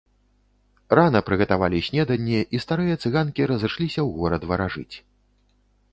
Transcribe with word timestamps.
Рана 0.99 1.19
прыгатавалі 1.27 1.83
снеданне, 1.89 2.41
і 2.57 2.63
старыя 2.65 2.95
цыганкі 3.05 3.41
разышліся 3.55 3.95
ў 3.95 4.09
горад 4.23 4.43
варажыць. 4.53 4.95